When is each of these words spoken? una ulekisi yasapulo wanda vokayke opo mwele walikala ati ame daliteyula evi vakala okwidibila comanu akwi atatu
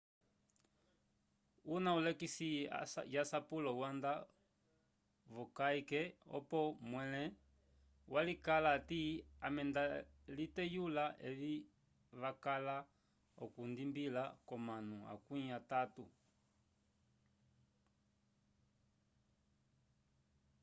una 1.75 1.89
ulekisi 1.97 2.47
yasapulo 3.15 3.69
wanda 3.81 4.11
vokayke 5.33 6.01
opo 6.37 6.59
mwele 6.89 7.23
walikala 8.13 8.67
ati 8.77 9.01
ame 9.45 9.63
daliteyula 9.75 11.05
evi 11.29 11.53
vakala 12.21 12.75
okwidibila 13.43 14.23
comanu 14.49 14.97
akwi 15.13 15.41
atatu 15.59 16.03